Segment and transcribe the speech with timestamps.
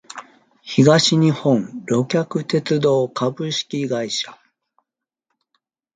[0.63, 4.35] 東日本旅客鉄道株式会社